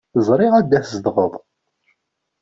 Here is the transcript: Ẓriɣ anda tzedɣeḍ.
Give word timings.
Ẓriɣ 0.27 0.53
anda 0.55 0.77
tzedɣeḍ. 0.83 1.33